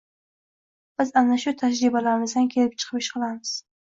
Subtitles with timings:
[1.01, 3.53] Biz ana shu tajribalarimizdan kelib chiqib ish qilamiz.